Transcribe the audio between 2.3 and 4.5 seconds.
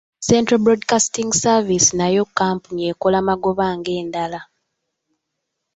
kampuni ekola magoba ng’endala.